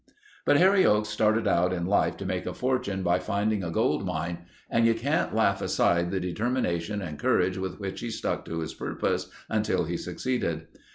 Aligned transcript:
But 0.47 0.57
Harry 0.57 0.83
Oakes 0.83 1.09
started 1.09 1.47
out 1.47 1.71
in 1.71 1.85
life 1.85 2.17
to 2.17 2.25
make 2.25 2.47
a 2.47 2.55
fortune 2.55 3.03
by 3.03 3.19
finding 3.19 3.63
a 3.63 3.69
gold 3.69 4.03
mine 4.03 4.47
and 4.67 4.87
you 4.87 4.95
can't 4.95 5.35
laugh 5.35 5.61
aside 5.61 6.09
the 6.09 6.19
determination 6.19 7.03
and 7.03 7.19
courage 7.19 7.59
with 7.59 7.79
which 7.79 7.99
he 7.99 8.09
stuck 8.09 8.43
to 8.45 8.61
his 8.61 8.73
purpose 8.73 9.29
until 9.47 9.83
he 9.83 9.97
succeeded. 9.97 10.65